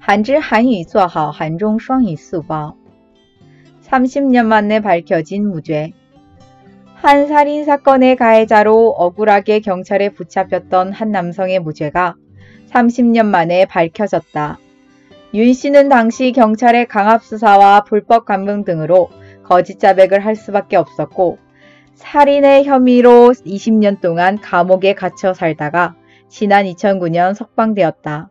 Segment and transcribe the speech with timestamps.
[0.00, 2.74] 한줄 한위 수화하오 한종双语 수박.
[3.82, 5.92] 30년 만에 밝혀진 무죄
[6.94, 12.14] 한 살인 사건의 가해자로 억울하게 경찰에 붙잡혔던 한 남성의 무죄가
[12.70, 14.58] 30년 만에 밝혀졌다.
[15.34, 19.10] 윤 씨는 당시 경찰의 강압수사와 불법 감금 등으로
[19.44, 21.38] 거짓 자백을 할 수밖에 없었고
[21.94, 25.94] 살인의 혐의로 20년 동안 감옥에 갇혀 살다가
[26.30, 28.30] 지난 2009년 석방되었다.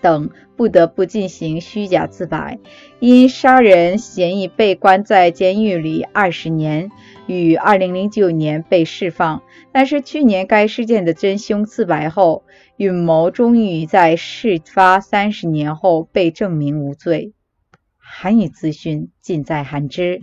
[0.00, 2.58] 等不得不进行虚假自白，
[3.00, 6.90] 因杀人嫌疑被关在监狱里二十年，
[7.26, 9.42] 于二零零九年被释放。
[9.72, 12.44] 但是去年该事件的真凶自白后，
[12.76, 17.32] 允谋终于在事发三十年后被证明无罪。
[17.96, 20.22] 韩语资讯尽在韩知。